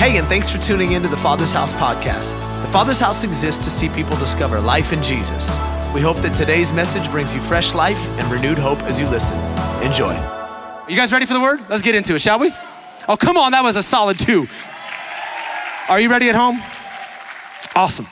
[0.00, 2.30] Hey, and thanks for tuning into the Father's House podcast.
[2.62, 5.58] The Father's House exists to see people discover life in Jesus.
[5.92, 9.36] We hope that today's message brings you fresh life and renewed hope as you listen.
[9.84, 10.14] Enjoy.
[10.88, 11.60] You guys ready for the word?
[11.68, 12.50] Let's get into it, shall we?
[13.08, 14.48] Oh, come on, that was a solid two.
[15.90, 16.62] Are you ready at home?
[17.76, 18.06] Awesome.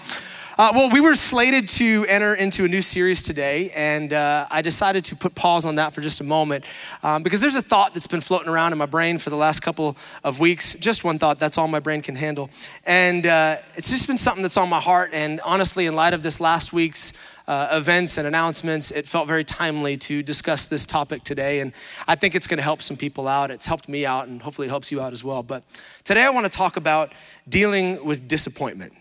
[0.59, 4.61] Uh, well, we were slated to enter into a new series today, and uh, I
[4.61, 6.65] decided to put pause on that for just a moment
[7.05, 9.61] um, because there's a thought that's been floating around in my brain for the last
[9.61, 10.75] couple of weeks.
[10.75, 12.51] Just one thought, that's all my brain can handle.
[12.85, 16.25] And uh, it's just been something that's on my heart, and honestly, in light of
[16.25, 17.13] this last week's
[17.47, 21.61] uh, events and announcements, it felt very timely to discuss this topic today.
[21.61, 21.73] And
[22.09, 23.52] I think it's going to help some people out.
[23.52, 25.45] It's helped me out, and hopefully, it helps you out as well.
[25.45, 25.63] But
[26.02, 27.13] today, I want to talk about
[27.49, 28.93] dealing with disappointment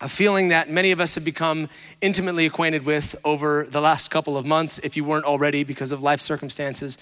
[0.00, 1.68] a feeling that many of us have become
[2.00, 6.02] intimately acquainted with over the last couple of months, if you weren't already because of
[6.02, 6.98] life circumstances,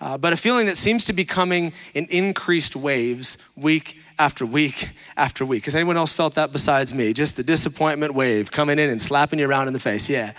[0.00, 4.90] uh, but a feeling that seems to be coming in increased waves week after week
[5.16, 5.64] after week.
[5.66, 7.12] Has anyone else felt that besides me?
[7.12, 10.08] Just the disappointment wave coming in and slapping you around in the face.
[10.08, 10.32] Yeah.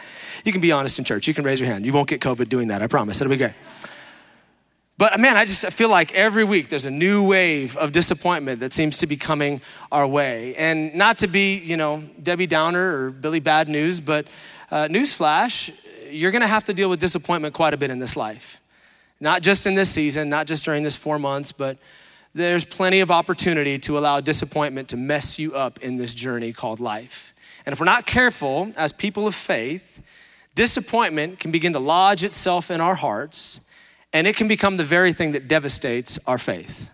[0.44, 1.28] You can be honest in church.
[1.28, 1.86] You can raise your hand.
[1.86, 3.22] You won't get COVID doing that, I promise.
[3.22, 3.54] It'll be great.
[5.02, 8.72] But man, I just feel like every week there's a new wave of disappointment that
[8.72, 9.60] seems to be coming
[9.92, 10.54] our way.
[10.54, 14.28] And not to be, you know, Debbie Downer or Billy Bad News, but
[14.70, 15.74] uh, newsflash,
[16.12, 18.62] you're gonna have to deal with disappointment quite a bit in this life.
[19.20, 21.80] Not just in this season, not just during this four months, but
[22.36, 26.80] there's plenty of opportunity to allow disappointment to mess you up in this journey called
[26.80, 27.34] life.
[27.66, 30.00] And if we're not careful as people of faith,
[30.54, 33.62] disappointment can begin to lodge itself in our hearts
[34.14, 36.90] and it can become the very thing that devastates our faith.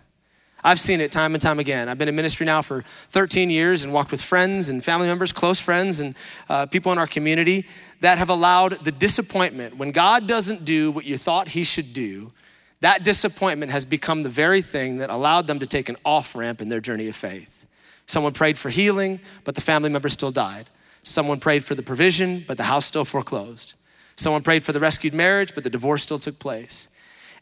[0.62, 1.88] I've seen it time and time again.
[1.88, 5.32] I've been in ministry now for 13 years and walked with friends and family members,
[5.32, 6.16] close friends, and
[6.48, 7.64] uh, people in our community
[8.00, 12.32] that have allowed the disappointment when God doesn't do what you thought He should do.
[12.80, 16.60] That disappointment has become the very thing that allowed them to take an off ramp
[16.60, 17.66] in their journey of faith.
[18.06, 20.68] Someone prayed for healing, but the family member still died.
[21.02, 23.74] Someone prayed for the provision, but the house still foreclosed.
[24.16, 26.88] Someone prayed for the rescued marriage, but the divorce still took place.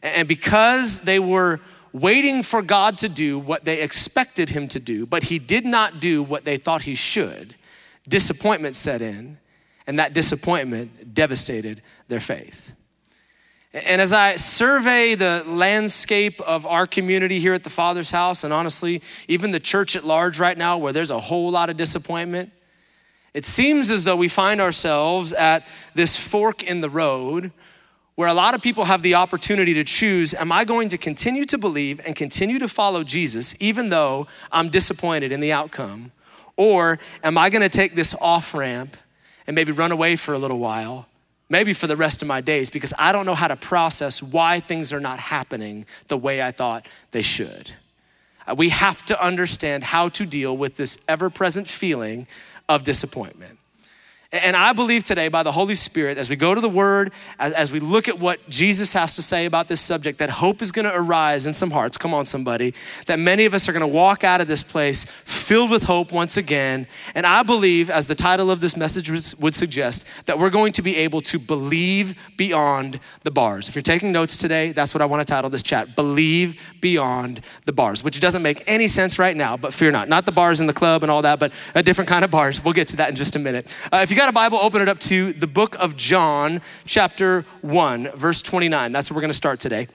[0.01, 1.59] And because they were
[1.93, 5.99] waiting for God to do what they expected him to do, but he did not
[5.99, 7.55] do what they thought he should,
[8.07, 9.37] disappointment set in,
[9.85, 12.73] and that disappointment devastated their faith.
[13.73, 18.53] And as I survey the landscape of our community here at the Father's house, and
[18.53, 22.51] honestly, even the church at large right now, where there's a whole lot of disappointment,
[23.33, 27.51] it seems as though we find ourselves at this fork in the road
[28.17, 31.45] where a lot of people have the opportunity to choose am I going to continue
[31.45, 36.11] to believe and continue to follow Jesus even though I'm disappointed in the outcome?
[36.55, 38.97] Or am I going to take this off ramp
[39.45, 41.05] and maybe run away for a little while,
[41.47, 44.61] maybe for the rest of my days, because I don't know how to process why
[44.61, 47.75] things are not happening the way I thought they should?
[48.47, 52.25] Uh, we have to understand how to deal with this ever present feeling
[52.67, 53.56] of disappointment.
[54.31, 57.53] And I believe today, by the Holy Spirit, as we go to the Word, as,
[57.53, 60.69] as we look at what Jesus has to say about this subject, that hope is
[60.69, 61.97] going to arise in some hearts.
[61.97, 62.73] Come on, somebody.
[63.05, 66.11] That many of us are going to walk out of this place filled with hope
[66.11, 66.87] once again.
[67.15, 70.81] And I believe, as the title of this message would suggest, that we're going to
[70.81, 73.69] be able to believe beyond the bars.
[73.69, 77.39] If you're taking notes today, that's what I want to title this chat Believe Beyond
[77.63, 80.09] the Bars, which doesn't make any sense right now, but fear not.
[80.09, 82.61] Not the bars in the club and all that, but a different kind of bars.
[82.61, 83.73] We'll get to that in just a minute.
[83.89, 87.45] Uh, if you got a Bible, open it up to the book of John, chapter
[87.61, 88.91] 1, verse 29.
[88.91, 89.87] That's where we're going to start today.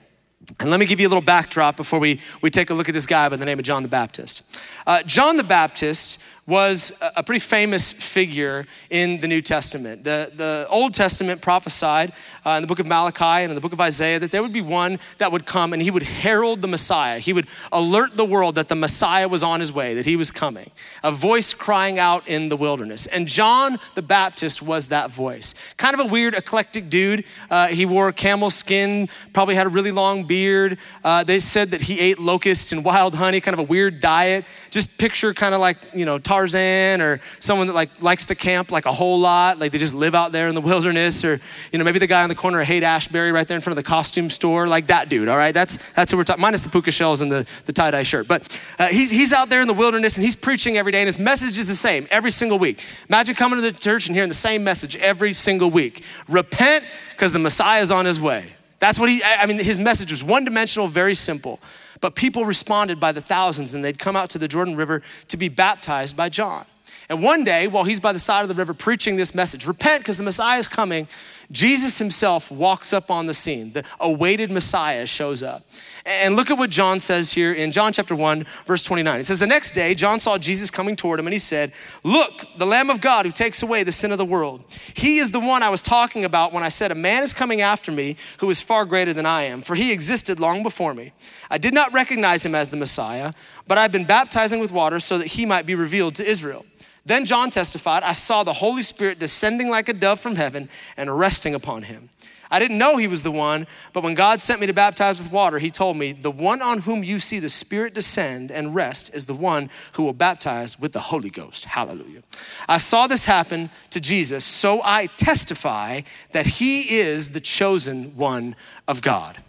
[0.61, 2.93] And let me give you a little backdrop before we, we take a look at
[2.93, 4.43] this guy by the name of John the Baptist.
[4.87, 10.03] Uh, John the Baptist was a pretty famous figure in the New Testament.
[10.03, 12.11] The, the Old Testament prophesied
[12.45, 14.51] uh, in the book of Malachi and in the book of Isaiah that there would
[14.51, 17.19] be one that would come and he would herald the Messiah.
[17.19, 20.31] He would alert the world that the Messiah was on his way, that he was
[20.31, 20.69] coming.
[21.01, 23.07] A voice crying out in the wilderness.
[23.07, 25.55] And John the Baptist was that voice.
[25.77, 27.23] Kind of a weird, eclectic dude.
[27.49, 30.77] Uh, he wore camel skin, probably had a really long beard.
[31.05, 34.43] Uh, they said that he ate locusts and wild honey, kind of a weird diet.
[34.71, 38.71] Just picture kind of like, you know, Tarzan or someone that like likes to camp
[38.71, 41.39] like a whole lot, like they just live out there in the wilderness, or
[41.71, 43.77] you know maybe the guy on the corner of Haight Ashbury right there in front
[43.77, 45.29] of the costume store, like that dude.
[45.29, 46.41] All right, that's that's who we're talking.
[46.41, 49.49] Minus the puka shells and the, the tie dye shirt, but uh, he's he's out
[49.49, 52.07] there in the wilderness and he's preaching every day, and his message is the same
[52.09, 52.83] every single week.
[53.09, 57.31] Imagine coming to the church and hearing the same message every single week: repent because
[57.31, 58.53] the Messiah is on his way.
[58.79, 59.23] That's what he.
[59.23, 61.59] I mean, his message was one dimensional, very simple.
[62.03, 65.37] But people responded by the thousands, and they'd come out to the Jordan River to
[65.37, 66.65] be baptized by John.
[67.09, 70.01] And one day, while he's by the side of the river preaching this message, repent
[70.01, 71.07] because the Messiah is coming,
[71.51, 73.73] Jesus himself walks up on the scene.
[73.73, 75.63] The awaited Messiah shows up.
[76.05, 79.21] And look at what John says here in John chapter 1, verse 29.
[79.21, 81.71] It says, The next day, John saw Jesus coming toward him, and he said,
[82.03, 84.63] Look, the Lamb of God who takes away the sin of the world.
[84.93, 87.61] He is the one I was talking about when I said, A man is coming
[87.61, 91.13] after me who is far greater than I am, for he existed long before me.
[91.49, 93.33] I did not recognize him as the Messiah,
[93.65, 96.65] but I've been baptizing with water so that he might be revealed to Israel.
[97.05, 101.17] Then John testified, I saw the Holy Spirit descending like a dove from heaven and
[101.17, 102.09] resting upon him.
[102.53, 105.31] I didn't know he was the one, but when God sent me to baptize with
[105.31, 109.11] water, he told me, The one on whom you see the Spirit descend and rest
[109.11, 111.65] is the one who will baptize with the Holy Ghost.
[111.65, 112.21] Hallelujah.
[112.69, 116.01] I saw this happen to Jesus, so I testify
[116.31, 118.55] that he is the chosen one
[118.87, 119.39] of God.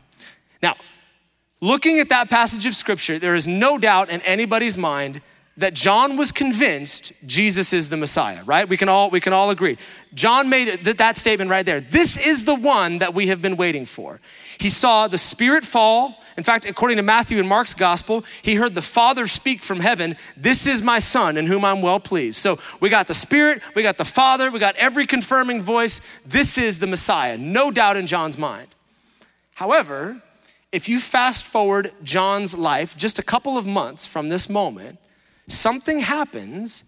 [0.63, 0.77] Now,
[1.61, 5.21] looking at that passage of scripture, there is no doubt in anybody's mind
[5.57, 8.69] that John was convinced Jesus is the Messiah, right?
[8.69, 9.79] We can all, we can all agree.
[10.13, 11.81] John made that statement right there.
[11.81, 14.21] This is the one that we have been waiting for.
[14.59, 16.21] He saw the Spirit fall.
[16.37, 20.17] In fact, according to Matthew and Mark's gospel, he heard the Father speak from heaven,
[20.37, 22.39] This is my Son in whom I'm well pleased.
[22.39, 26.01] So we got the Spirit, we got the Father, we got every confirming voice.
[26.27, 28.69] This is the Messiah, no doubt in John's mind.
[29.55, 30.21] However,
[30.73, 34.99] if you fast forward John's life just a couple of months from this moment,
[35.49, 36.85] something happens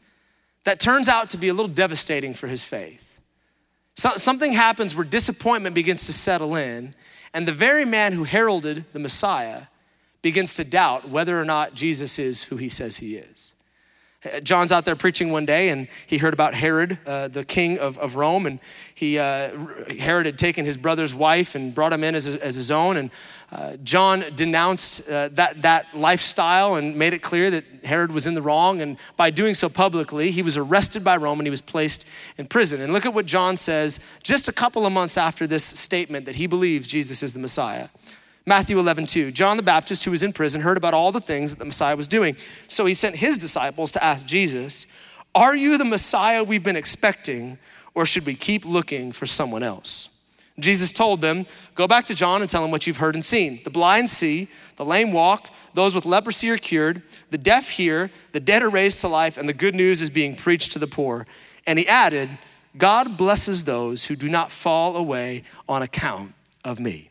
[0.64, 3.18] that turns out to be a little devastating for his faith.
[3.94, 6.94] So, something happens where disappointment begins to settle in,
[7.32, 9.64] and the very man who heralded the Messiah
[10.22, 13.55] begins to doubt whether or not Jesus is who he says he is.
[14.42, 17.98] John's out there preaching one day, and he heard about Herod, uh, the king of,
[17.98, 18.60] of Rome, and
[18.94, 19.50] he uh,
[19.98, 22.96] Herod had taken his brother's wife and brought him in as, as his own.
[22.96, 23.10] And
[23.52, 28.34] uh, John denounced uh, that that lifestyle and made it clear that Herod was in
[28.34, 28.80] the wrong.
[28.80, 32.06] And by doing so publicly, he was arrested by Rome and he was placed
[32.38, 32.80] in prison.
[32.80, 36.36] And look at what John says just a couple of months after this statement that
[36.36, 37.88] he believes Jesus is the Messiah.
[38.48, 39.32] Matthew 11, 2.
[39.32, 41.96] John the Baptist, who was in prison, heard about all the things that the Messiah
[41.96, 42.36] was doing.
[42.68, 44.86] So he sent his disciples to ask Jesus,
[45.34, 47.58] Are you the Messiah we've been expecting,
[47.92, 50.10] or should we keep looking for someone else?
[50.60, 51.44] Jesus told them,
[51.74, 53.60] Go back to John and tell him what you've heard and seen.
[53.64, 54.46] The blind see,
[54.76, 59.00] the lame walk, those with leprosy are cured, the deaf hear, the dead are raised
[59.00, 61.26] to life, and the good news is being preached to the poor.
[61.66, 62.30] And he added,
[62.78, 66.32] God blesses those who do not fall away on account
[66.64, 67.10] of me.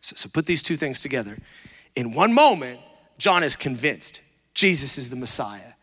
[0.00, 1.38] So, so put these two things together.
[1.94, 2.80] In one moment,
[3.18, 4.22] John is convinced
[4.54, 5.74] Jesus is the Messiah.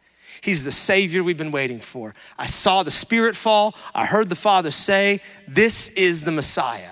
[0.42, 2.14] He's the Savior we've been waiting for.
[2.38, 3.76] I saw the Spirit fall.
[3.96, 6.92] I heard the Father say, This is the Messiah.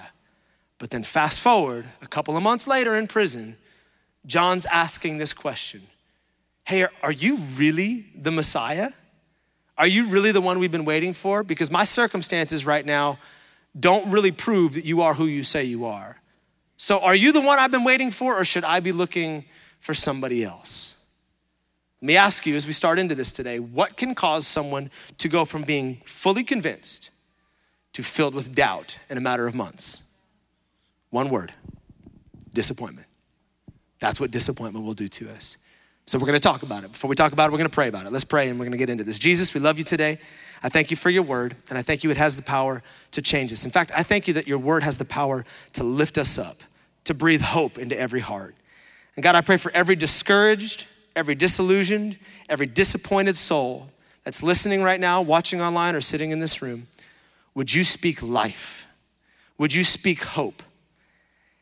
[0.78, 3.58] But then, fast forward a couple of months later in prison,
[4.26, 5.84] John's asking this question
[6.64, 8.92] Hey, are you really the Messiah?
[9.78, 11.44] Are you really the one we've been waiting for?
[11.44, 13.20] Because my circumstances right now
[13.78, 16.22] don't really prove that you are who you say you are.
[16.78, 19.46] So, are you the one I've been waiting for, or should I be looking
[19.80, 20.98] for somebody else?
[22.02, 25.30] Let me ask you as we start into this today what can cause someone to
[25.30, 27.12] go from being fully convinced
[27.94, 30.04] to filled with doubt in a matter of months?
[31.10, 31.54] One word
[32.54, 33.08] disappointment.
[34.00, 35.58] That's what disappointment will do to us.
[36.06, 36.92] So, we're gonna talk about it.
[36.92, 38.12] Before we talk about it, we're gonna pray about it.
[38.12, 39.18] Let's pray and we're gonna get into this.
[39.18, 40.20] Jesus, we love you today.
[40.64, 42.82] I thank you for your word, and I thank you it has the power
[43.12, 43.66] to change us.
[43.66, 46.58] In fact, I thank you that your word has the power to lift us up,
[47.04, 48.56] to breathe hope into every heart.
[49.16, 52.18] And God, I pray for every discouraged, every disillusioned,
[52.50, 53.88] every disappointed soul
[54.24, 56.88] that's listening right now, watching online, or sitting in this room.
[57.54, 58.88] Would you speak life?
[59.58, 60.62] Would you speak hope?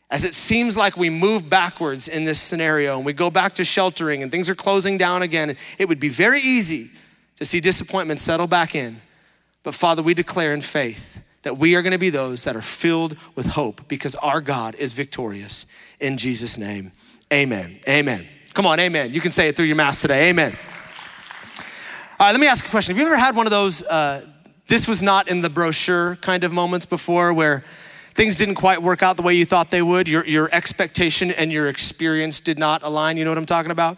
[0.10, 3.64] As it seems like we move backwards in this scenario and we go back to
[3.64, 6.92] sheltering and things are closing down again, it would be very easy
[7.38, 9.02] to see disappointment settle back in.
[9.64, 12.62] But Father, we declare in faith that we are going to be those that are
[12.62, 15.66] filled with hope because our God is victorious.
[16.00, 16.92] In Jesus' name,
[17.32, 17.80] amen.
[17.88, 18.28] Amen.
[18.54, 19.14] Come on, amen.
[19.14, 20.30] You can say it through your mouth today.
[20.30, 20.58] Amen.
[22.20, 22.96] All right, let me ask a question.
[22.96, 24.26] Have you ever had one of those, uh,
[24.68, 27.66] this was not in the brochure kind of moments before where
[28.14, 30.08] things didn't quite work out the way you thought they would?
[30.08, 33.18] Your, your expectation and your experience did not align.
[33.18, 33.98] You know what I'm talking about?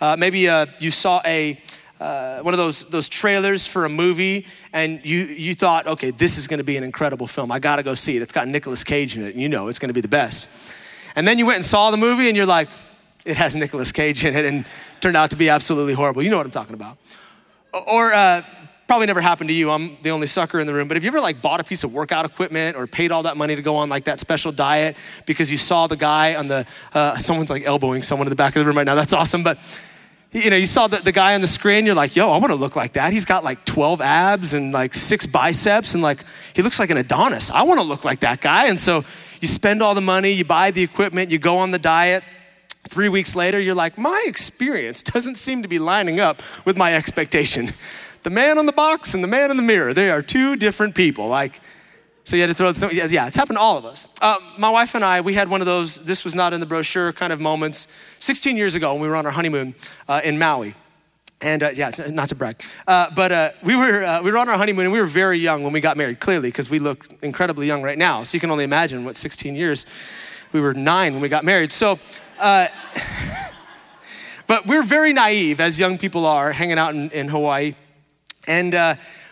[0.00, 1.60] Uh, maybe uh, you saw a,
[2.00, 6.36] uh, one of those those trailers for a movie, and you you thought, okay, this
[6.36, 7.50] is going to be an incredible film.
[7.50, 8.22] I got to go see it.
[8.22, 10.48] It's got Nicolas Cage in it, and you know it's going to be the best.
[11.14, 12.68] And then you went and saw the movie, and you're like,
[13.24, 14.66] it has Nicolas Cage in it, and
[15.00, 16.22] turned out to be absolutely horrible.
[16.22, 16.98] You know what I'm talking about.
[17.72, 18.42] Or uh,
[18.86, 19.70] probably never happened to you.
[19.70, 20.88] I'm the only sucker in the room.
[20.88, 23.36] But have you ever like bought a piece of workout equipment or paid all that
[23.36, 26.66] money to go on like that special diet because you saw the guy on the
[26.92, 28.94] uh, someone's like elbowing someone in the back of the room right now.
[28.94, 29.42] That's awesome.
[29.42, 29.58] But
[30.32, 32.50] you know, you saw the, the guy on the screen, you're like, yo, I want
[32.50, 33.12] to look like that.
[33.12, 36.96] He's got like 12 abs and like six biceps, and like, he looks like an
[36.96, 37.50] Adonis.
[37.50, 38.66] I want to look like that guy.
[38.66, 39.04] And so
[39.40, 42.24] you spend all the money, you buy the equipment, you go on the diet.
[42.88, 46.94] Three weeks later, you're like, my experience doesn't seem to be lining up with my
[46.94, 47.70] expectation.
[48.22, 50.94] The man on the box and the man in the mirror, they are two different
[50.94, 51.28] people.
[51.28, 51.60] Like,
[52.26, 54.08] so you had to throw the th- yeah, it's happened to all of us.
[54.20, 56.66] Uh, my wife and I, we had one of those, this was not in the
[56.66, 57.86] brochure kind of moments
[58.18, 59.76] 16 years ago when we were on our honeymoon
[60.08, 60.74] uh, in Maui.
[61.40, 64.48] And uh, yeah, not to brag, uh, but uh, we, were, uh, we were on
[64.48, 67.06] our honeymoon and we were very young when we got married, clearly, because we look
[67.22, 68.24] incredibly young right now.
[68.24, 69.86] So you can only imagine what 16 years.
[70.50, 71.70] We were nine when we got married.
[71.70, 72.00] So,
[72.38, 72.72] but
[74.66, 77.76] we're very naive, as young people are, hanging out in, in Hawaii.
[78.48, 78.74] And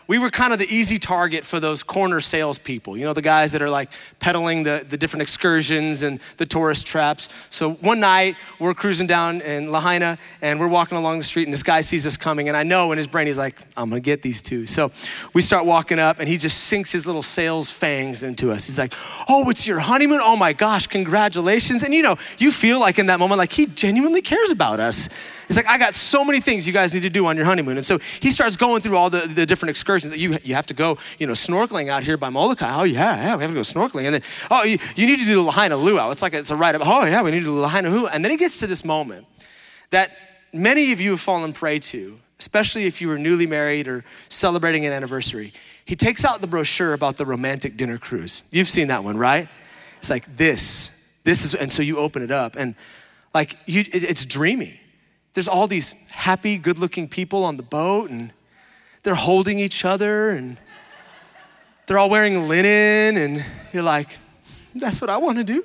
[0.07, 3.53] we were kind of the easy target for those corner salespeople, you know, the guys
[3.53, 7.29] that are like peddling the, the different excursions and the tourist traps.
[7.51, 11.53] So one night, we're cruising down in Lahaina and we're walking along the street, and
[11.53, 12.49] this guy sees us coming.
[12.49, 14.67] And I know in his brain, he's like, I'm gonna get these two.
[14.67, 14.91] So
[15.33, 18.67] we start walking up, and he just sinks his little sales fangs into us.
[18.67, 18.95] He's like,
[19.29, 20.21] Oh, it's your honeymoon?
[20.23, 21.83] Oh my gosh, congratulations.
[21.83, 25.09] And you know, you feel like in that moment, like he genuinely cares about us.
[25.47, 27.77] He's like, I got so many things you guys need to do on your honeymoon.
[27.77, 30.17] And so he starts going through all the, the different excursions.
[30.17, 32.81] You, you have to go, you know, snorkeling out here by Molokai.
[32.81, 34.05] Oh, yeah, yeah, we have to go snorkeling.
[34.05, 36.11] And then, oh, you, you need to do the Lahaina luau.
[36.11, 38.07] It's like, it's a rite of, oh, yeah, we need to do the Lahaina luau.
[38.07, 39.27] And then he gets to this moment
[39.91, 40.17] that
[40.53, 44.87] many of you have fallen prey to, especially if you were newly married or celebrating
[44.87, 45.53] an anniversary.
[45.85, 48.43] He takes out the brochure about the romantic dinner cruise.
[48.51, 49.49] You've seen that one, right?
[49.99, 50.91] It's like this,
[51.25, 52.75] this is, and so you open it up and
[53.35, 54.81] like you, it, it's dreamy
[55.35, 58.33] there's all these happy, good looking people on the boat, and
[59.03, 60.57] they're holding each other, and
[61.87, 64.17] they're all wearing linen, and you're like,
[64.75, 65.65] that's what I want to do.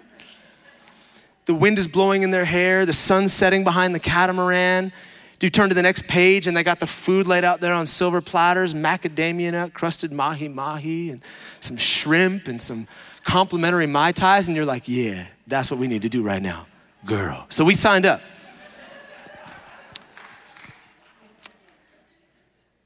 [1.45, 4.91] The wind is blowing in their hair, the sun's setting behind the catamaran.
[5.39, 7.73] Do you turn to the next page and they got the food laid out there
[7.73, 11.23] on silver platters, macadamia nut, crusted mahi mahi, and
[11.59, 12.87] some shrimp and some
[13.23, 16.67] complimentary Mai Tais, and you're like, yeah, that's what we need to do right now,
[17.05, 17.45] girl.
[17.49, 18.21] So we signed up.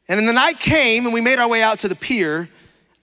[0.08, 2.50] And then the night came and we made our way out to the pier.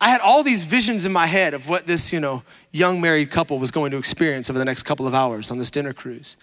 [0.01, 2.43] I had all these visions in my head of what this, you know,
[2.73, 5.71] young married couple was going to experience over the next couple of hours on this
[5.71, 6.37] dinner cruise.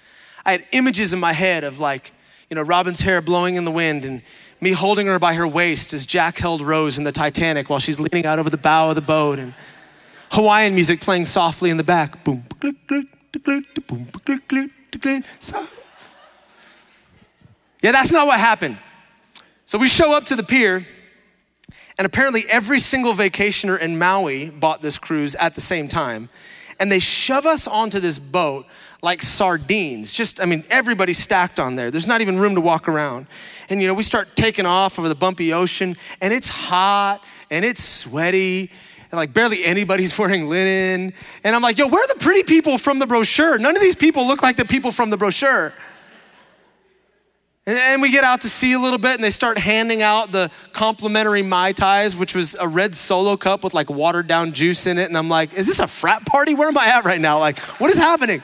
[0.45, 2.11] I had images in my head of like,
[2.49, 4.21] you know, Robin's hair blowing in the wind and
[4.59, 7.99] me holding her by her waist as Jack held Rose in the Titanic while she's
[7.99, 9.53] leaning out over the bow of the boat and
[10.31, 12.23] Hawaiian music playing softly in the back.
[12.23, 13.07] Boom, b-boom-t-
[17.81, 18.77] Yeah, that's not what happened.
[19.67, 20.87] So we show up to the pier,
[21.97, 26.29] and apparently every single vacationer in Maui bought this cruise at the same time.
[26.79, 28.65] And they shove us onto this boat
[29.01, 30.13] like sardines.
[30.13, 31.91] Just, I mean, everybody's stacked on there.
[31.91, 33.27] There's not even room to walk around.
[33.67, 37.65] And, you know, we start taking off over the bumpy ocean, and it's hot and
[37.65, 38.71] it's sweaty.
[39.11, 41.11] And like barely anybody's wearing linen.
[41.43, 43.57] And I'm like, yo, where are the pretty people from the brochure?
[43.57, 45.73] None of these people look like the people from the brochure.
[47.67, 50.49] And we get out to sea a little bit, and they start handing out the
[50.71, 54.97] complimentary Mai Tais, which was a red solo cup with like watered down juice in
[54.97, 55.09] it.
[55.09, 56.53] And I'm like, is this a frat party?
[56.53, 57.39] Where am I at right now?
[57.39, 58.41] Like, what is happening?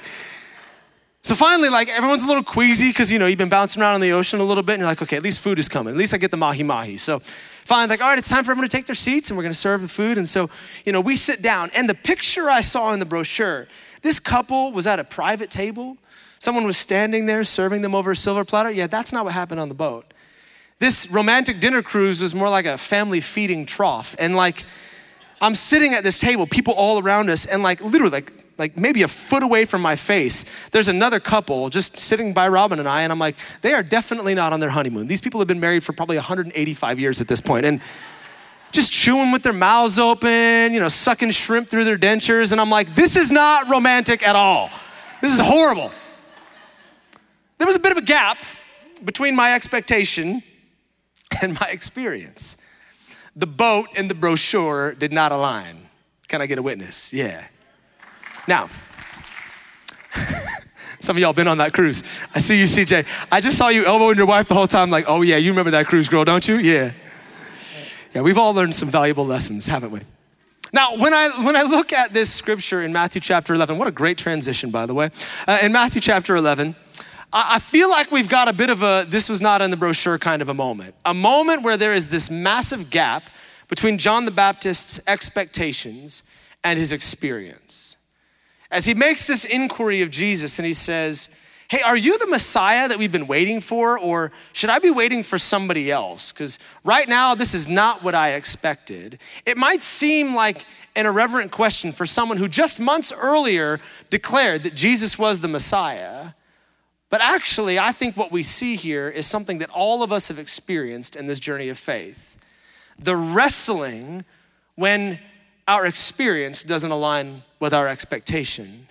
[1.22, 4.02] So finally, like everyone's a little queasy because you know you've been bouncing around on
[4.02, 5.94] the ocean a little bit, and you're like, okay, at least food is coming.
[5.94, 6.98] At least I get the mahi mahi.
[6.98, 9.44] So finally, like, all right, it's time for everyone to take their seats, and we're
[9.44, 10.18] going to serve the food.
[10.18, 10.50] And so
[10.84, 13.70] you know we sit down, and the picture I saw in the brochure,
[14.02, 15.96] this couple was at a private table
[16.44, 18.70] Someone was standing there serving them over a silver platter.
[18.70, 20.14] Yeah, that's not what happened on the boat.
[20.78, 24.14] This romantic dinner cruise was more like a family feeding trough.
[24.20, 24.66] And like,
[25.40, 29.04] I'm sitting at this table, people all around us, and like literally, like, like maybe
[29.04, 33.04] a foot away from my face, there's another couple just sitting by Robin and I,
[33.04, 35.08] and I'm like, they are definitely not on their honeymoon.
[35.08, 37.80] These people have been married for probably 185 years at this point, and
[38.74, 42.70] just chewing with their mouths open, you know, sucking shrimp through their dentures, and I'm
[42.70, 44.70] like, this is not romantic at all.
[45.22, 45.94] This is horrible
[47.64, 48.40] there was a bit of a gap
[49.06, 50.44] between my expectation
[51.42, 52.58] and my experience.
[53.38, 55.88] The boat and the brochure did not align.
[56.28, 57.14] Can I get a witness?
[57.14, 57.48] Yeah.
[58.50, 58.70] Now,
[61.00, 62.04] some of y'all been on that cruise.
[62.36, 63.08] I see you, CJ.
[63.32, 65.72] I just saw you elbowing your wife the whole time, like, oh yeah, you remember
[65.72, 66.58] that cruise, girl, don't you?
[66.58, 66.92] Yeah.
[68.14, 70.02] Yeah, we've all learned some valuable lessons, haven't we?
[70.74, 73.92] Now, when I, when I look at this scripture in Matthew chapter 11, what a
[73.92, 75.12] great transition, by the way.
[75.48, 76.76] Uh, in Matthew chapter 11,
[77.36, 80.20] I feel like we've got a bit of a this was not in the brochure
[80.20, 80.94] kind of a moment.
[81.04, 83.30] A moment where there is this massive gap
[83.70, 86.22] between John the Baptist's expectations
[86.64, 87.98] and his experience.
[88.70, 91.28] As he makes this inquiry of Jesus and he says,
[91.70, 95.24] hey, are you the Messiah that we've been waiting for, or should I be waiting
[95.24, 96.32] for somebody else?
[96.32, 99.18] Because right now, this is not what I expected.
[99.44, 103.80] It might seem like an irreverent question for someone who just months earlier
[104.12, 106.34] declared that Jesus was the Messiah.
[107.14, 110.40] But actually, I think what we see here is something that all of us have
[110.40, 112.38] experienced in this journey of faith
[112.98, 114.26] the wrestling
[114.78, 115.20] when
[115.68, 118.88] our experience doesn't align with our expectation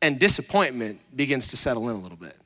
[0.00, 2.38] and disappointment begins to settle in a little bit.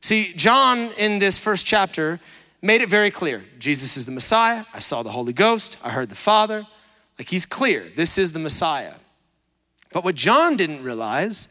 [0.00, 2.18] See, John in this first chapter
[2.60, 4.64] made it very clear Jesus is the Messiah.
[4.74, 5.78] I saw the Holy Ghost.
[5.80, 6.66] I heard the Father.
[7.20, 8.94] Like he's clear, this is the Messiah.
[9.92, 11.48] But what John didn't realize,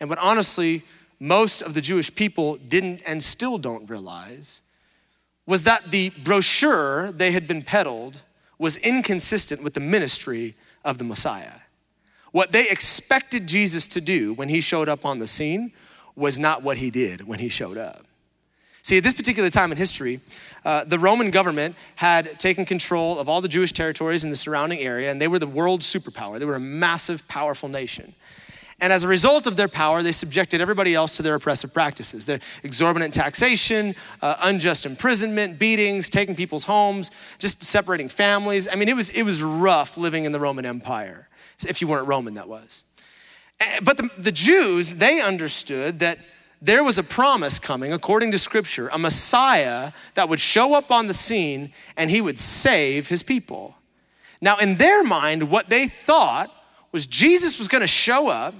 [0.00, 0.82] and what honestly
[1.18, 4.62] most of the Jewish people didn't and still don't realize,
[5.46, 8.22] was that the brochure they had been peddled
[8.58, 10.54] was inconsistent with the ministry
[10.84, 11.60] of the Messiah.
[12.32, 15.72] What they expected Jesus to do when he showed up on the scene
[16.14, 18.04] was not what he did when he showed up.
[18.82, 20.20] See, at this particular time in history,
[20.64, 24.78] uh, the Roman government had taken control of all the Jewish territories in the surrounding
[24.78, 26.38] area, and they were the world superpower.
[26.38, 28.14] They were a massive, powerful nation.
[28.78, 32.26] And as a result of their power, they subjected everybody else to their oppressive practices.
[32.26, 38.68] Their exorbitant taxation, uh, unjust imprisonment, beatings, taking people's homes, just separating families.
[38.70, 41.26] I mean, it was, it was rough living in the Roman Empire
[41.64, 42.84] if you weren't Roman, that was.
[43.60, 46.18] Eh, but the, the Jews, they understood that
[46.60, 51.06] there was a promise coming, according to scripture, a Messiah that would show up on
[51.06, 53.76] the scene and he would save his people.
[54.40, 56.50] Now, in their mind, what they thought
[56.92, 58.54] was Jesus was going to show up,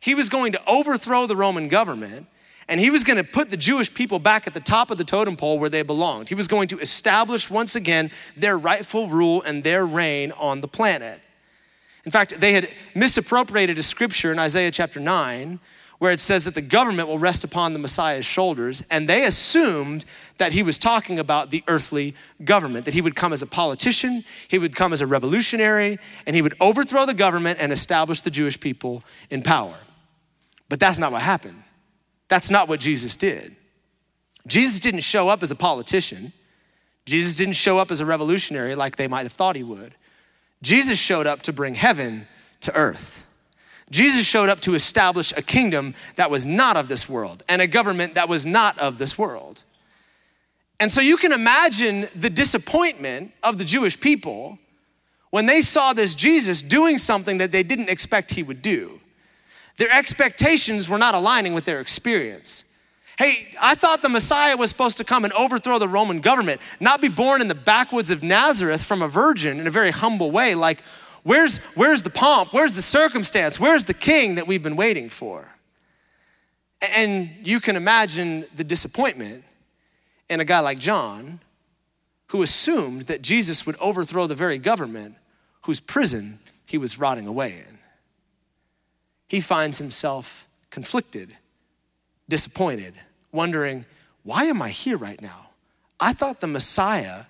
[0.00, 2.26] he was going to overthrow the Roman government,
[2.68, 5.04] and he was going to put the Jewish people back at the top of the
[5.04, 6.28] totem pole where they belonged.
[6.28, 10.68] He was going to establish once again their rightful rule and their reign on the
[10.68, 11.20] planet.
[12.04, 15.60] In fact, they had misappropriated a scripture in Isaiah chapter 9
[16.00, 20.06] where it says that the government will rest upon the Messiah's shoulders, and they assumed
[20.38, 24.24] that he was talking about the earthly government, that he would come as a politician,
[24.48, 28.30] he would come as a revolutionary, and he would overthrow the government and establish the
[28.30, 29.76] Jewish people in power.
[30.70, 31.62] But that's not what happened.
[32.28, 33.54] That's not what Jesus did.
[34.46, 36.32] Jesus didn't show up as a politician.
[37.04, 39.94] Jesus didn't show up as a revolutionary like they might have thought he would.
[40.62, 42.26] Jesus showed up to bring heaven
[42.60, 43.26] to earth.
[43.90, 47.66] Jesus showed up to establish a kingdom that was not of this world and a
[47.66, 49.62] government that was not of this world.
[50.78, 54.58] And so you can imagine the disappointment of the Jewish people
[55.30, 58.99] when they saw this Jesus doing something that they didn't expect he would do.
[59.80, 62.66] Their expectations were not aligning with their experience.
[63.16, 67.00] Hey, I thought the Messiah was supposed to come and overthrow the Roman government, not
[67.00, 70.54] be born in the backwoods of Nazareth from a virgin in a very humble way.
[70.54, 70.82] Like,
[71.22, 72.52] where's, where's the pomp?
[72.52, 73.58] Where's the circumstance?
[73.58, 75.50] Where's the king that we've been waiting for?
[76.82, 79.44] And you can imagine the disappointment
[80.28, 81.40] in a guy like John
[82.26, 85.14] who assumed that Jesus would overthrow the very government
[85.62, 87.79] whose prison he was rotting away in.
[89.30, 91.36] He finds himself conflicted,
[92.28, 92.94] disappointed
[93.30, 93.84] wondering,
[94.24, 95.50] why am I here right now?
[96.00, 97.26] I thought the Messiah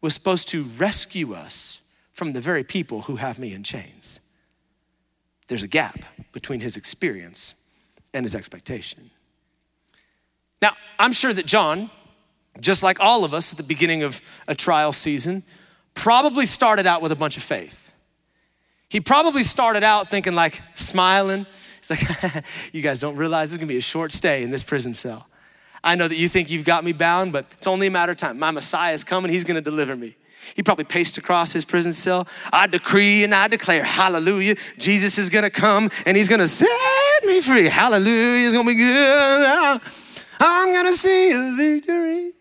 [0.00, 1.82] was supposed to rescue us
[2.12, 4.18] from the very people who have me in chains.
[5.46, 6.00] There's a gap
[6.32, 7.54] between his experience
[8.12, 9.12] and his expectation.
[10.60, 11.90] Now, I'm sure that John,
[12.58, 15.44] just like all of us at the beginning of a trial season,
[15.94, 17.85] probably started out with a bunch of faith.
[18.88, 21.46] He probably started out thinking, like, smiling.
[21.80, 24.94] He's like, you guys don't realize it's gonna be a short stay in this prison
[24.94, 25.26] cell.
[25.82, 28.18] I know that you think you've got me bound, but it's only a matter of
[28.18, 28.38] time.
[28.38, 30.16] My Messiah is coming, he's gonna deliver me.
[30.54, 32.28] He probably paced across his prison cell.
[32.52, 36.68] I decree and I declare, hallelujah, Jesus is gonna come and he's gonna set
[37.24, 37.68] me free.
[37.68, 39.80] Hallelujah, it's gonna be good.
[40.38, 42.32] I'm gonna see a victory.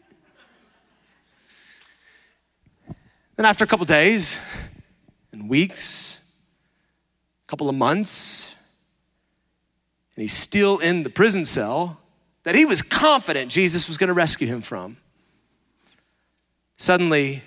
[3.36, 4.40] Then, after a couple days
[5.34, 6.22] and weeks,
[7.48, 8.56] couple of months,
[10.16, 12.00] and he's still in the prison cell,
[12.44, 14.98] that he was confident Jesus was going to rescue him from.
[16.78, 17.44] Suddenly,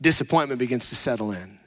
[0.00, 1.58] disappointment begins to settle in.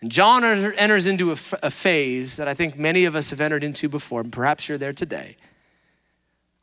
[0.00, 3.64] And John er-, enters into a, phase that I think many of us have entered
[3.64, 5.36] into before, and perhaps you're there today.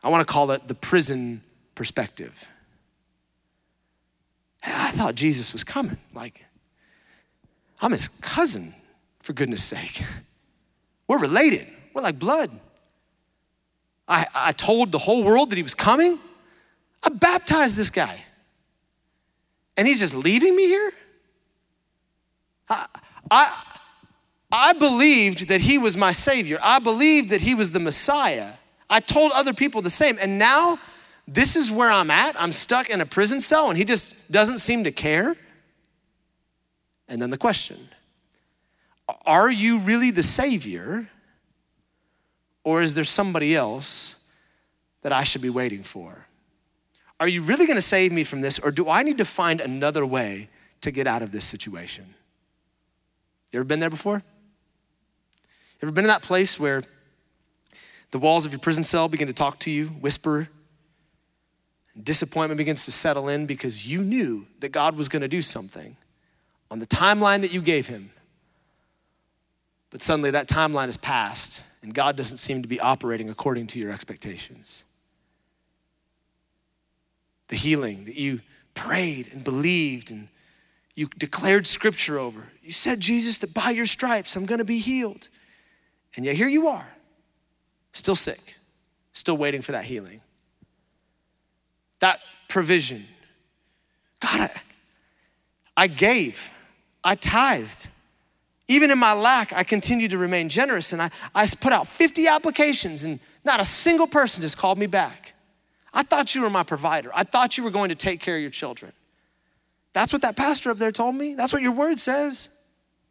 [0.03, 1.43] I want to call it the prison
[1.75, 2.47] perspective.
[4.63, 5.97] I thought Jesus was coming.
[6.13, 6.45] Like,
[7.81, 8.75] I'm his cousin,
[9.21, 10.03] for goodness sake.
[11.07, 12.51] We're related, we're like blood.
[14.07, 16.19] I, I told the whole world that he was coming.
[17.03, 18.23] I baptized this guy.
[19.77, 20.91] And he's just leaving me here?
[22.69, 22.85] I,
[23.29, 23.63] I,
[24.51, 26.59] I believed that he was my Savior.
[26.61, 28.53] I believed that he was the Messiah.
[28.89, 30.17] I told other people the same.
[30.19, 30.77] And now
[31.27, 32.39] this is where I'm at.
[32.39, 35.37] I'm stuck in a prison cell and he just doesn't seem to care.
[37.07, 37.89] And then the question
[39.25, 41.09] Are you really the Savior?
[42.63, 44.15] Or is there somebody else
[45.01, 46.27] that I should be waiting for?
[47.19, 48.59] Are you really gonna save me from this?
[48.59, 50.49] Or do I need to find another way
[50.81, 52.13] to get out of this situation?
[53.51, 54.23] You ever been there before?
[55.81, 56.83] Ever been in that place where
[58.11, 60.49] the walls of your prison cell begin to talk to you, whisper.
[62.01, 65.97] Disappointment begins to settle in because you knew that God was going to do something
[66.69, 68.11] on the timeline that you gave him.
[69.91, 73.79] But suddenly that timeline has passed and God doesn't seem to be operating according to
[73.79, 74.85] your expectations.
[77.49, 78.41] The healing that you
[78.73, 80.29] prayed and believed and
[80.95, 82.47] you declared scripture over.
[82.63, 85.29] You said, Jesus, that by your stripes I'm going to be healed.
[86.15, 86.97] And yet here you are
[87.93, 88.57] still sick,
[89.11, 90.21] still waiting for that healing.
[91.99, 93.05] That provision.
[94.19, 94.61] God, I,
[95.75, 96.49] I gave,
[97.03, 97.87] I tithed.
[98.71, 100.93] Even in my lack, I continue to remain generous.
[100.93, 104.85] And I, I put out 50 applications, and not a single person has called me
[104.85, 105.33] back.
[105.93, 107.11] I thought you were my provider.
[107.13, 108.93] I thought you were going to take care of your children.
[109.91, 111.35] That's what that pastor up there told me.
[111.35, 112.47] That's what your word says.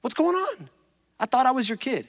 [0.01, 0.71] What's going on?
[1.19, 2.09] I thought I was your kid.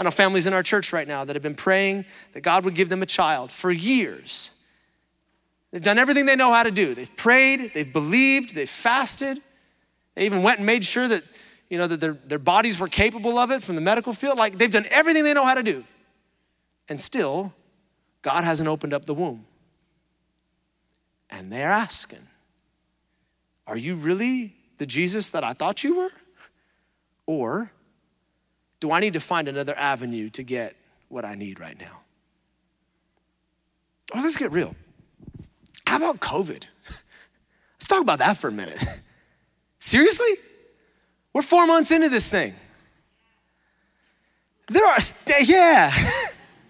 [0.00, 2.74] I know families in our church right now that have been praying that God would
[2.74, 4.50] give them a child for years.
[5.70, 6.92] They've done everything they know how to do.
[6.92, 9.38] They've prayed, they've believed, they've fasted.
[10.16, 11.22] They even went and made sure that,
[11.72, 14.36] you know, that their, their bodies were capable of it from the medical field.
[14.36, 15.84] Like they've done everything they know how to do.
[16.86, 17.54] And still,
[18.20, 19.46] God hasn't opened up the womb.
[21.30, 22.26] And they're asking,
[23.66, 26.10] Are you really the Jesus that I thought you were?
[27.24, 27.72] Or
[28.78, 30.76] do I need to find another avenue to get
[31.08, 32.00] what I need right now?
[34.14, 34.76] Oh, let's get real.
[35.86, 36.64] How about COVID?
[36.84, 38.78] Let's talk about that for a minute.
[39.78, 40.34] Seriously?
[41.32, 42.54] We're four months into this thing.
[44.68, 44.98] There are,
[45.42, 45.94] yeah,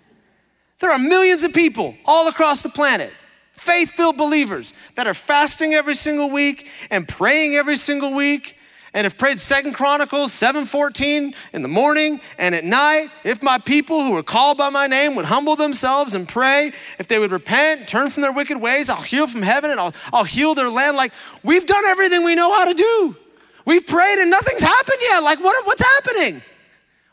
[0.81, 3.12] there are millions of people all across the planet,
[3.53, 8.57] faith filled believers that are fasting every single week and praying every single week
[8.94, 14.05] and have prayed Second Chronicles 7:14 in the morning and at night, if my people
[14.05, 17.88] who are called by my name would humble themselves and pray, if they would repent,
[17.88, 20.96] turn from their wicked ways, I'll heal from heaven and I'll, I'll heal their land.
[20.96, 23.16] Like we've done everything we know how to do.
[23.64, 25.22] We've prayed and nothing's happened yet.
[25.22, 26.42] Like what, what's happening?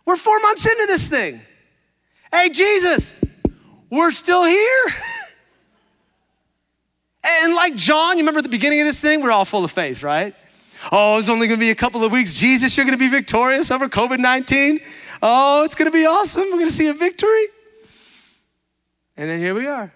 [0.05, 1.41] We're four months into this thing.
[2.31, 3.13] Hey, Jesus,
[3.89, 4.85] we're still here.
[7.41, 9.71] And like John, you remember at the beginning of this thing, we're all full of
[9.71, 10.33] faith, right?
[10.91, 12.33] Oh, it's only gonna be a couple of weeks.
[12.33, 14.79] Jesus, you're gonna be victorious over COVID 19.
[15.21, 16.43] Oh, it's gonna be awesome.
[16.43, 17.47] We're gonna see a victory.
[19.17, 19.91] And then here we are.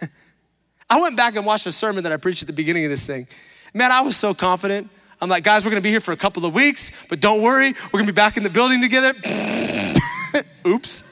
[0.90, 3.04] I went back and watched a sermon that I preached at the beginning of this
[3.04, 3.26] thing.
[3.74, 4.88] Man, I was so confident.
[5.22, 7.76] I'm like, guys, we're gonna be here for a couple of weeks, but don't worry,
[7.92, 9.14] we're gonna be back in the building together.
[10.66, 11.04] Oops.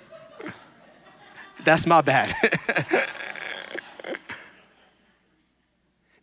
[1.62, 2.35] That's my bad.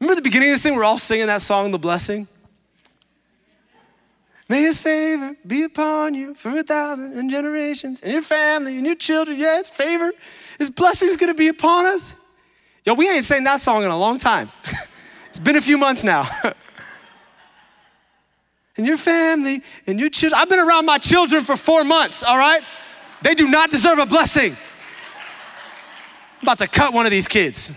[0.02, 0.76] Remember the beginning of this thing?
[0.76, 2.28] We're all singing that song, The Blessing?
[4.50, 8.96] May his favor be upon you for a thousand generations and your family and your
[8.96, 9.40] children.
[9.40, 10.12] Yeah, it's favor.
[10.58, 12.16] His blessing is to be upon us.
[12.86, 14.52] Yo, we ain't sang that song in a long time.
[15.30, 16.30] it's been a few months now.
[18.78, 20.40] And your family and your children.
[20.40, 22.62] I've been around my children for four months, all right?
[23.24, 24.56] They do not deserve a blessing.
[26.40, 27.72] I'm about to cut one of these kids.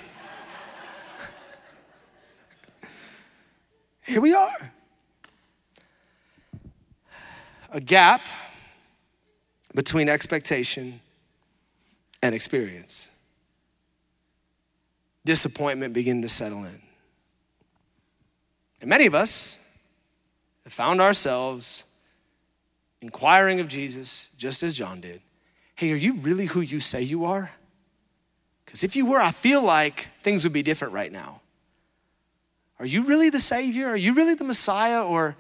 [4.03, 4.73] Here we are
[7.73, 8.21] a gap
[9.75, 11.01] between expectation
[12.23, 13.09] and experience.
[15.25, 16.81] Disappointment begin to settle in.
[18.81, 19.59] And many of us
[20.71, 21.85] found ourselves
[23.03, 25.21] inquiring of Jesus, just as John did.
[25.75, 27.51] Hey, are you really who you say you are?
[28.65, 31.41] Because if you were, I feel like things would be different right now.
[32.79, 33.89] Are you really the Savior?
[33.89, 35.05] Are you really the Messiah?
[35.05, 35.37] Or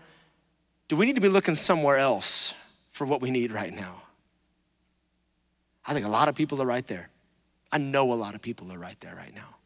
[0.88, 2.54] do we need to be looking somewhere else
[2.90, 4.02] for what we need right now?
[5.86, 7.08] I think a lot of people are right there.
[7.72, 9.56] I know a lot of people are right there right now.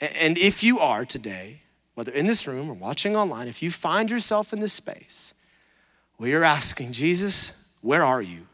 [0.00, 1.60] And if you are today,
[2.00, 5.34] whether in this room or watching online, if you find yourself in this space
[6.16, 8.46] where you're asking, Jesus, where are you?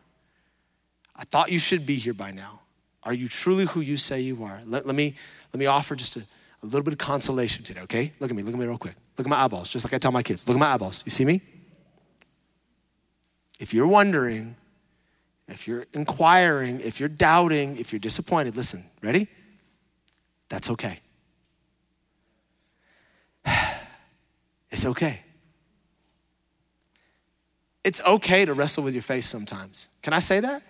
[1.14, 2.62] I thought you should be here by now.
[3.04, 4.62] Are you truly who you say you are?
[4.66, 5.14] Let, let me,
[5.52, 6.22] let me offer just a,
[6.64, 8.12] a little bit of consolation today, okay?
[8.18, 8.96] Look at me, look at me real quick.
[9.16, 10.48] Look at my eyeballs, just like I tell my kids.
[10.48, 11.04] Look at my eyeballs.
[11.06, 11.40] You see me?
[13.60, 14.56] If you're wondering,
[15.46, 19.28] if you're inquiring, if you're doubting, if you're disappointed, listen, ready?
[20.48, 20.98] That's okay.
[24.68, 25.20] It's okay.
[27.82, 29.88] It's okay to wrestle with your faith sometimes.
[30.02, 30.60] Can I say that?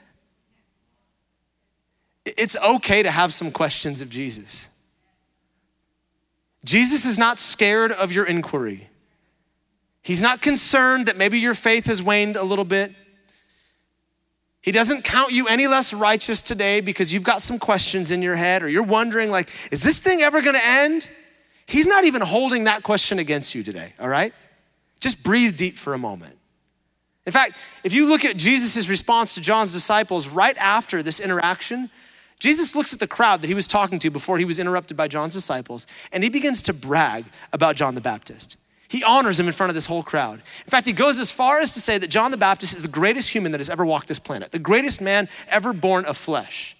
[2.24, 4.68] It's okay to have some questions of Jesus.
[6.64, 8.88] Jesus is not scared of your inquiry.
[10.02, 12.92] He's not concerned that maybe your faith has waned a little bit.
[14.60, 18.36] He doesn't count you any less righteous today because you've got some questions in your
[18.36, 21.08] head or you're wondering like is this thing ever going to end?
[21.66, 24.32] He's not even holding that question against you today, all right?
[25.00, 26.36] Just breathe deep for a moment.
[27.26, 31.90] In fact, if you look at Jesus' response to John's disciples right after this interaction,
[32.38, 35.08] Jesus looks at the crowd that he was talking to before he was interrupted by
[35.08, 38.56] John's disciples, and he begins to brag about John the Baptist.
[38.88, 40.42] He honors him in front of this whole crowd.
[40.64, 42.88] In fact, he goes as far as to say that John the Baptist is the
[42.88, 46.75] greatest human that has ever walked this planet, the greatest man ever born of flesh.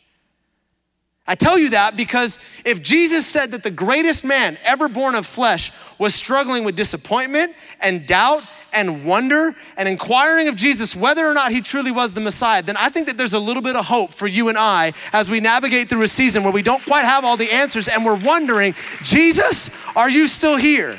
[1.27, 5.27] I tell you that because if Jesus said that the greatest man ever born of
[5.27, 11.35] flesh was struggling with disappointment and doubt and wonder and inquiring of Jesus whether or
[11.35, 13.87] not he truly was the Messiah, then I think that there's a little bit of
[13.87, 17.05] hope for you and I as we navigate through a season where we don't quite
[17.05, 20.99] have all the answers and we're wondering, Jesus, are you still here?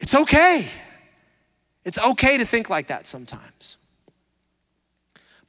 [0.00, 0.66] It's okay.
[1.84, 3.76] It's okay to think like that sometimes.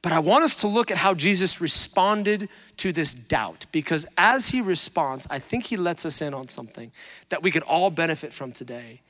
[0.02, 4.48] But I want us to look at how Jesus responded to this doubt because as
[4.48, 6.92] he responds, I think he lets us in on something
[7.28, 9.00] that we could all benefit from today,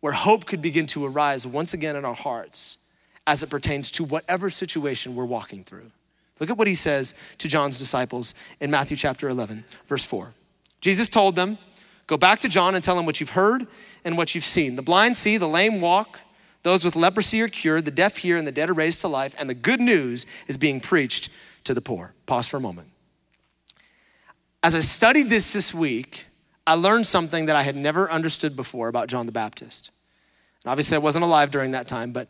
[0.00, 2.78] where hope could begin to arise once again in our hearts
[3.26, 5.90] as it pertains to whatever situation we're walking through.
[6.40, 10.32] Look at what he says to John's disciples in Matthew chapter 11, verse 4.
[10.80, 11.58] Jesus told them,
[12.06, 13.66] Go back to John and tell him what you've heard
[14.04, 14.76] and what you've seen.
[14.76, 16.20] The blind see, the lame walk
[16.64, 19.34] those with leprosy are cured, the deaf hear, and the dead are raised to life,
[19.38, 21.28] and the good news is being preached
[21.64, 22.14] to the poor.
[22.26, 22.88] Pause for a moment.
[24.64, 26.24] As I studied this this week,
[26.66, 29.90] I learned something that I had never understood before about John the Baptist.
[30.64, 32.28] And obviously, I wasn't alive during that time, but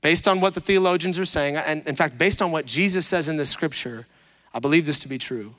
[0.00, 3.28] based on what the theologians are saying, and in fact, based on what Jesus says
[3.28, 4.06] in this scripture,
[4.54, 5.54] I believe this to be true.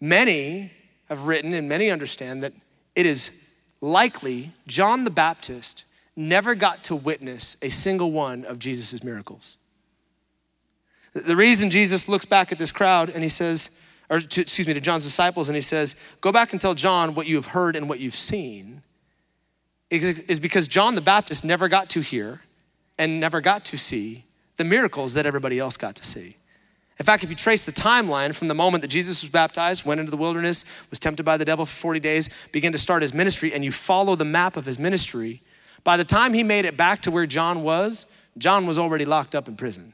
[0.00, 0.70] Many
[1.08, 2.52] have written, and many understand that
[2.94, 3.32] it is
[3.80, 5.82] likely John the Baptist
[6.14, 9.58] never got to witness a single one of Jesus' miracles.
[11.12, 13.70] The reason Jesus looks back at this crowd and he says,
[14.10, 17.14] or to, excuse me, to John's disciples, and he says, Go back and tell John
[17.14, 18.82] what you have heard and what you've seen,
[19.90, 22.40] is because John the Baptist never got to hear
[22.98, 24.24] and never got to see
[24.56, 26.36] the miracles that everybody else got to see.
[26.98, 29.98] In fact, if you trace the timeline from the moment that Jesus was baptized, went
[29.98, 33.12] into the wilderness, was tempted by the devil for 40 days, began to start his
[33.12, 35.42] ministry, and you follow the map of his ministry,
[35.82, 38.06] by the time he made it back to where John was,
[38.38, 39.92] John was already locked up in prison.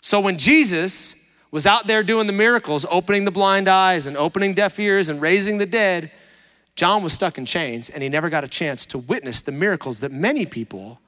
[0.00, 1.14] So when Jesus
[1.54, 5.22] was out there doing the miracles, opening the blind eyes and opening deaf ears and
[5.22, 6.10] raising the dead,
[6.74, 10.00] John was stuck in chains and he never got a chance to witness the miracles
[10.00, 10.98] that many people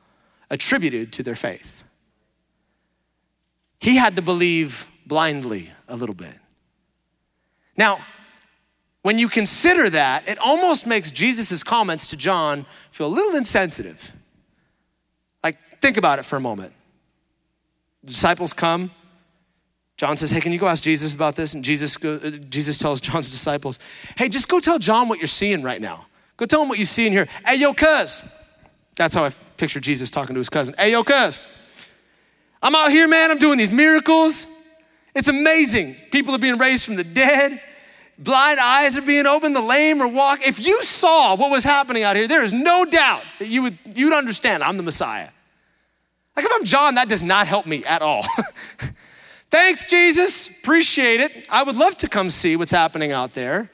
[0.49, 1.83] attributed to their faith.
[3.81, 6.39] He had to believe blindly a little bit.
[7.77, 7.99] Now,
[9.03, 14.13] when you consider that, it almost makes Jesus' comments to John feel a little insensitive.
[15.43, 16.73] Like, think about it for a moment.
[18.05, 18.93] The disciples come.
[19.97, 21.55] John says, Hey, can you go ask Jesus about this?
[21.55, 23.79] And Jesus, go, uh, Jesus tells John's disciples,
[24.17, 26.07] Hey, just go tell John what you're seeing right now.
[26.37, 27.29] Go tell him what you see in here.
[27.47, 28.23] Hey, yo, cuz.
[28.97, 30.75] That's how I picture Jesus talking to his cousin.
[30.79, 31.41] Hey, yo, cuz.
[32.63, 33.31] I'm out here, man.
[33.31, 34.47] I'm doing these miracles.
[35.15, 35.97] It's amazing.
[36.11, 37.61] People are being raised from the dead
[38.19, 40.49] blind eyes are being opened, the lame are walking.
[40.49, 43.79] If you saw what was happening out here, there is no doubt that you would
[43.95, 45.29] you'd understand I'm the Messiah.
[46.35, 48.27] Like if I'm John, that does not help me at all.
[49.57, 50.49] Thanks, Jesus.
[50.49, 51.47] Appreciate it.
[51.49, 53.71] I would love to come see what's happening out there,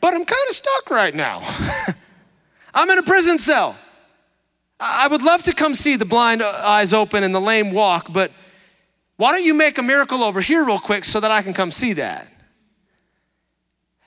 [0.00, 1.42] but I'm kind of stuck right now.
[2.74, 3.76] I'm in a prison cell.
[4.80, 8.10] I would love to come see the blind uh, eyes open and the lame walk,
[8.10, 8.32] but
[9.16, 11.70] why don't you make a miracle over here real quick so that I can come
[11.70, 12.32] see that?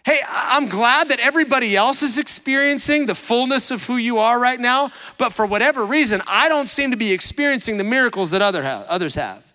[0.04, 4.60] Hey, I'm glad that everybody else is experiencing the fullness of who you are right
[4.60, 8.65] now, but for whatever reason, I don't seem to be experiencing the miracles that other
[8.65, 9.48] others have.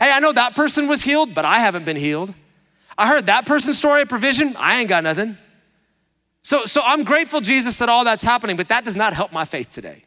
[0.00, 2.34] Hey, I know that person was healed, but I haven't been healed.
[2.96, 5.36] I heard that person's story of provision, I ain't got nothing.
[6.42, 9.44] So, so I'm grateful, Jesus, that all that's happening, but that does not help my
[9.44, 10.04] faith today.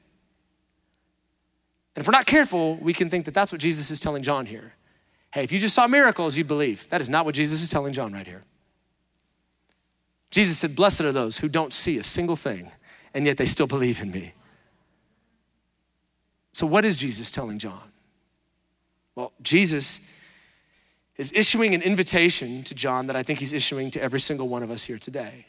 [1.96, 4.46] And if we're not careful, we can think that that's what Jesus is telling John
[4.46, 4.76] here.
[5.32, 6.88] Hey, if you just saw miracles, you'd believe.
[6.90, 8.44] That is not what Jesus is telling John right here.
[10.30, 12.72] Jesus said, Blessed are those who don't see a single thing,
[13.14, 14.34] and yet they still believe in me.
[16.54, 17.87] So, what is Jesus telling John?
[19.18, 20.00] Well, Jesus
[21.16, 24.62] is issuing an invitation to John that I think he's issuing to every single one
[24.62, 25.48] of us here today.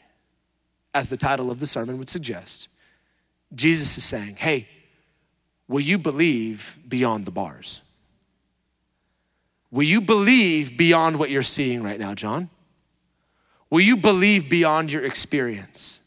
[0.91, 2.67] As the title of the sermon would suggest,
[3.53, 4.67] Jesus is saying, Hey,
[5.67, 7.81] will you believe beyond the bars?
[9.69, 12.49] Will you believe beyond what you're seeing right now, John?
[13.69, 15.99] Will you believe beyond your experience?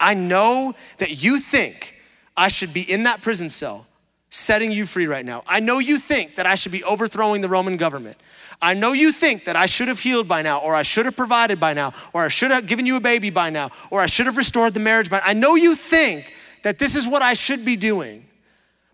[0.00, 1.94] I know that you think
[2.36, 3.85] I should be in that prison cell
[4.30, 5.42] setting you free right now.
[5.46, 8.16] I know you think that I should be overthrowing the Roman government.
[8.60, 11.16] I know you think that I should have healed by now, or I should have
[11.16, 14.06] provided by now, or I should have given you a baby by now, or I
[14.06, 15.24] should have restored the marriage by now.
[15.26, 18.24] I know you think that this is what I should be doing.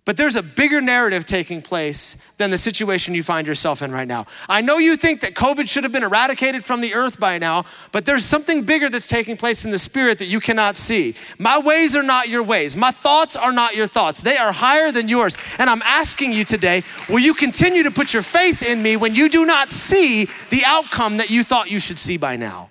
[0.04, 4.08] But there's a bigger narrative taking place than the situation you find yourself in right
[4.08, 4.26] now.
[4.48, 7.66] I know you think that COVID should have been eradicated from the earth by now,
[7.92, 11.14] but there's something bigger that's taking place in the spirit that you cannot see.
[11.38, 12.76] My ways are not your ways.
[12.76, 14.22] My thoughts are not your thoughts.
[14.22, 15.38] They are higher than yours.
[15.58, 19.14] And I'm asking you today, will you continue to put your faith in me when
[19.14, 22.70] you do not see the outcome that you thought you should see by now?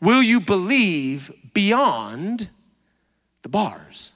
[0.00, 2.50] Will you believe beyond
[3.42, 4.11] the bars?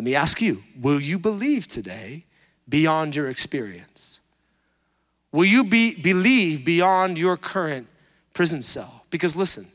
[0.00, 2.24] Let me ask you will you believe today
[2.66, 4.20] beyond your experience?
[5.30, 7.86] Will you be, believe beyond your current
[8.32, 9.04] prison cell?
[9.10, 9.66] Because listen,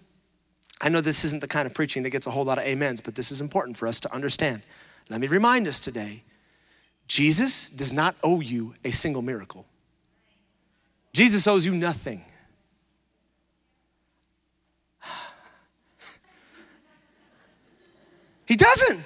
[0.81, 3.01] I know this isn't the kind of preaching that gets a whole lot of amens,
[3.01, 4.63] but this is important for us to understand.
[5.09, 6.23] Let me remind us today
[7.07, 9.67] Jesus does not owe you a single miracle,
[11.13, 12.25] Jesus owes you nothing.
[18.47, 19.05] He doesn't.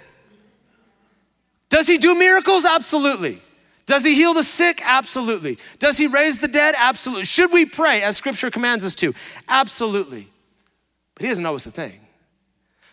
[1.70, 2.66] Does he do miracles?
[2.66, 3.42] Absolutely.
[3.86, 4.82] Does he heal the sick?
[4.84, 5.58] Absolutely.
[5.80, 6.76] Does he raise the dead?
[6.78, 7.26] Absolutely.
[7.26, 9.14] Should we pray as scripture commands us to?
[9.48, 10.28] Absolutely.
[11.16, 12.00] But he doesn't know it's a thing.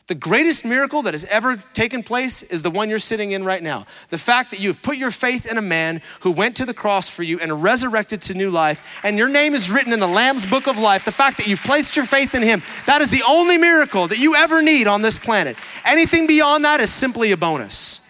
[0.07, 3.63] The greatest miracle that has ever taken place is the one you're sitting in right
[3.63, 3.87] now.
[4.11, 7.09] The fact that you've put your faith in a man who went to the cross
[7.09, 10.47] for you and resurrected to new life, and your name is written in the Lamb's
[10.47, 11.05] book of life.
[11.05, 14.19] The fact that you've placed your faith in him, that is the only miracle that
[14.19, 15.57] you ever need on this planet.
[15.85, 18.01] Anything beyond that is simply a bonus.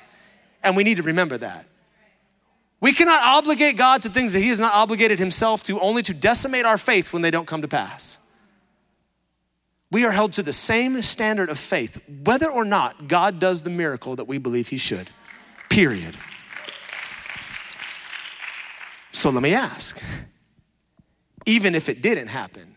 [0.62, 1.66] And we need to remember that.
[2.80, 6.14] We cannot obligate God to things that He has not obligated Himself to, only to
[6.14, 8.18] decimate our faith when they don't come to pass.
[9.90, 13.70] We are held to the same standard of faith, whether or not God does the
[13.70, 15.08] miracle that we believe He should.
[15.70, 16.16] Period.
[19.12, 20.00] So let me ask
[21.46, 22.74] even if it didn't happen,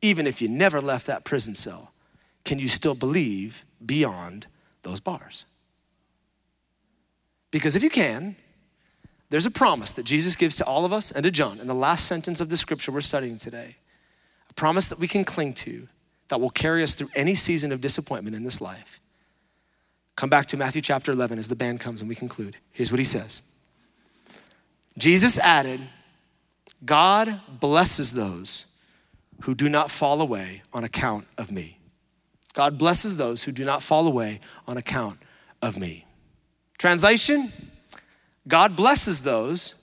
[0.00, 1.92] even if you never left that prison cell,
[2.44, 4.46] can you still believe beyond
[4.82, 5.44] those bars?
[7.52, 8.34] Because if you can,
[9.30, 11.74] there's a promise that Jesus gives to all of us and to John in the
[11.74, 13.76] last sentence of the scripture we're studying today.
[14.50, 15.88] A promise that we can cling to
[16.28, 19.00] that will carry us through any season of disappointment in this life.
[20.16, 22.56] Come back to Matthew chapter 11 as the band comes and we conclude.
[22.72, 23.42] Here's what he says
[24.98, 25.80] Jesus added,
[26.84, 28.66] God blesses those
[29.42, 31.78] who do not fall away on account of me.
[32.54, 35.18] God blesses those who do not fall away on account
[35.60, 36.06] of me.
[36.82, 37.52] Translation
[38.48, 39.76] God blesses those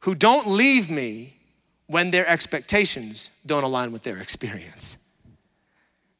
[0.00, 1.38] who don't leave me
[1.86, 4.98] when their expectations don't align with their experience.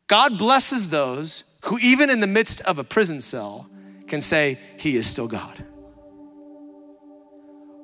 [0.07, 3.69] God blesses those who, even in the midst of a prison cell,
[4.07, 5.63] can say, He is still God.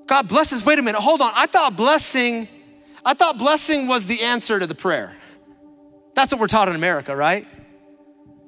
[0.06, 1.32] God blesses, wait a minute, hold on.
[1.34, 2.48] I thought blessing,
[3.04, 5.14] I thought blessing was the answer to the prayer.
[6.14, 7.46] That's what we're taught in America, right?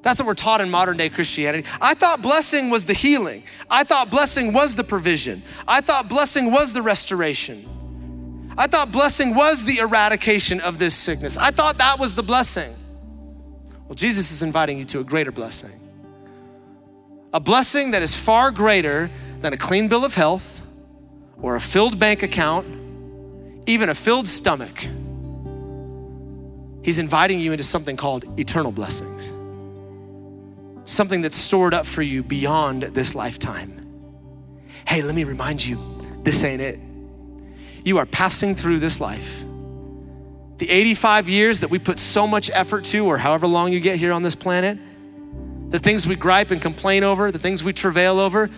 [0.05, 1.67] That's what we're taught in modern day Christianity.
[1.81, 3.43] I thought blessing was the healing.
[3.71, 5.43] I thought blessing was the provision.
[5.67, 7.67] I thought blessing was the restoration.
[8.59, 11.39] I thought blessing was the eradication of this sickness.
[11.39, 12.73] I thought that was the blessing.
[13.89, 15.73] Well, Jesus is inviting you to a greater blessing.
[17.33, 20.63] A blessing that is far greater than a clean bill of health
[21.41, 22.67] or a filled bank account,
[23.67, 24.87] even a filled stomach.
[26.83, 29.34] He's inviting you into something called eternal blessings
[30.85, 33.81] something that's stored up for you beyond this lifetime.
[34.87, 35.79] Hey, let me remind you
[36.23, 36.79] this ain't it.
[37.85, 39.45] You are passing through this life.
[40.59, 43.99] The 85 years that we put so much effort to, or however long you get
[43.99, 44.79] here on this planet,
[45.71, 48.49] the things we gripe and complain over, the things we travail over,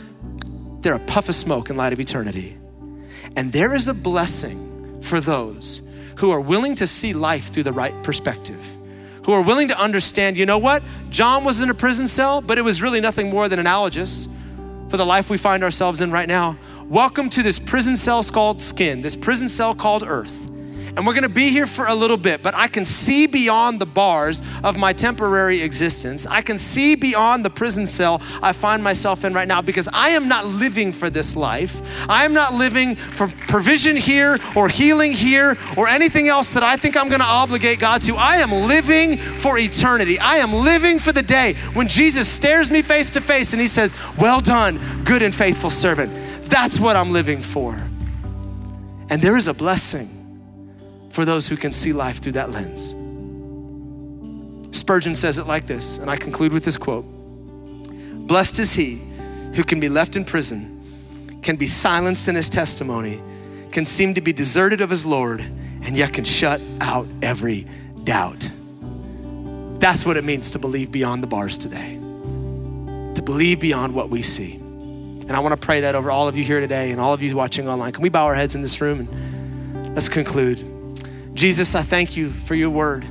[0.81, 2.57] they're a puff of smoke in light of eternity.
[3.35, 5.81] And there is a blessing for those
[6.17, 8.76] who are willing to see life through the right perspective
[9.27, 10.85] who are willing to understand, you know what?
[11.11, 14.29] John was in a prison cell, but it was really nothing more than analogous
[14.89, 16.57] for the life we find ourselves in right now.
[16.85, 20.49] Welcome to this prison cell called skin, this prison cell called earth.
[20.97, 23.87] And we're gonna be here for a little bit, but I can see beyond the
[23.87, 26.27] bars of my temporary existence.
[26.27, 30.11] I can see beyond the prison cell I find myself in right now because I
[30.11, 31.83] am not living for this life.
[32.09, 36.77] I am not living for provision here or healing here or anything else that I
[36.77, 38.17] think I'm gonna obligate God to.
[38.17, 40.19] I am living for eternity.
[40.19, 43.69] I am living for the day when Jesus stares me face to face and he
[43.69, 46.11] says, Well done, good and faithful servant.
[46.49, 47.75] That's what I'm living for.
[49.11, 50.16] And there is a blessing
[51.17, 52.95] for those who can see life through that lens.
[54.77, 57.07] Spurgeon says it like this, and I conclude with this quote
[58.27, 59.01] Blessed is he
[59.55, 63.23] who can be left in prison, can be silenced in his testimony,
[63.73, 67.67] can seem to be deserted of his Lord, and yet can shut out every
[68.05, 68.51] doubt.
[69.81, 74.21] That's what it means to believe beyond the bars today, to believe beyond what we
[74.21, 74.57] see.
[74.57, 77.23] And I want to pray that over all of you here today and all of
[77.23, 77.93] you watching online.
[77.93, 80.76] Can we bow our heads in this room and let's conclude?
[81.37, 83.05] Jesus, I thank you for your word.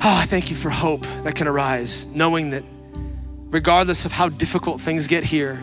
[0.00, 2.64] Oh, I thank you for hope that can arise, knowing that
[3.50, 5.62] regardless of how difficult things get here,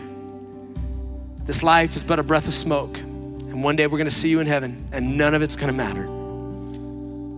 [1.44, 2.96] this life is but a breath of smoke.
[2.96, 5.68] And one day we're going to see you in heaven, and none of it's going
[5.68, 6.08] to matter.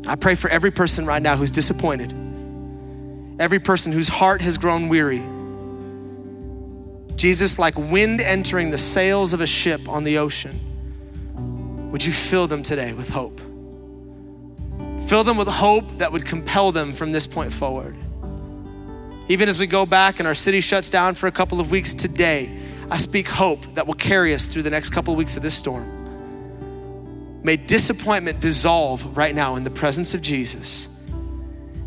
[0.08, 2.12] I pray for every person right now who's disappointed,
[3.40, 5.22] every person whose heart has grown weary.
[7.16, 10.60] Jesus, like wind entering the sails of a ship on the ocean,
[11.90, 13.40] would you fill them today with hope?
[15.08, 17.96] Fill them with hope that would compel them from this point forward.
[19.28, 21.94] Even as we go back and our city shuts down for a couple of weeks
[21.94, 22.50] today,
[22.90, 25.54] I speak hope that will carry us through the next couple of weeks of this
[25.54, 27.42] storm.
[27.42, 30.88] May disappointment dissolve right now in the presence of Jesus.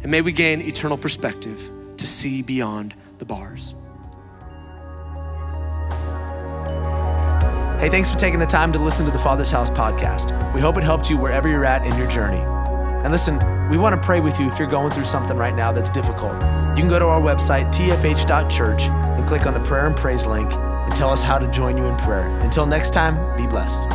[0.02, 3.76] And may we gain eternal perspective to see beyond the bars.
[7.82, 10.54] Hey, thanks for taking the time to listen to the Father's House podcast.
[10.54, 12.38] We hope it helped you wherever you're at in your journey.
[12.38, 13.40] And listen,
[13.72, 16.36] we want to pray with you if you're going through something right now that's difficult.
[16.36, 20.54] You can go to our website, tfh.church, and click on the prayer and praise link
[20.54, 22.28] and tell us how to join you in prayer.
[22.42, 23.88] Until next time, be blessed.